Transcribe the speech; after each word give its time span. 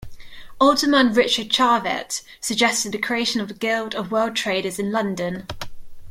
Alderman 0.59 1.13
Richard 1.13 1.49
Charvet 1.51 2.23
suggested 2.39 2.91
the 2.91 2.97
creation 2.97 3.39
of 3.39 3.49
the 3.49 3.53
Guild 3.53 3.93
of 3.93 4.11
World 4.11 4.35
Traders 4.35 4.79
in 4.79 4.91
London. 4.91 5.45